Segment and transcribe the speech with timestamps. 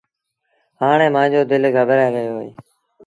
[0.81, 2.51] هآڻي مآݩجو دل گٻرآئي رهيو اهي۔